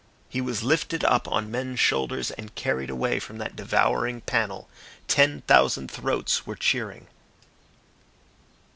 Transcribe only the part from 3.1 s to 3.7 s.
from that